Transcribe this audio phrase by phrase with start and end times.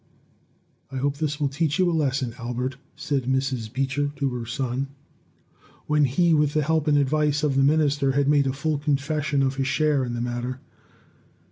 [0.91, 3.71] "I hope this will teach you a lesson, Albert," said Mrs.
[3.71, 4.87] Beecher to her son,
[5.85, 9.43] when he, with the help and advice of the minister, had made a full confession
[9.43, 10.59] of his share in the matter.